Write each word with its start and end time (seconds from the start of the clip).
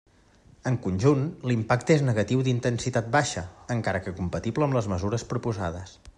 En 0.69 0.77
conjunt, 0.85 1.21
l'impacte 1.51 1.95
és 1.97 2.03
negatiu 2.07 2.41
d'intensitat 2.47 3.13
baixa, 3.17 3.45
encara 3.77 4.03
que 4.07 4.17
compatible 4.23 4.69
amb 4.69 4.79
les 4.81 4.93
mesures 4.97 5.29
proposades. 5.35 5.97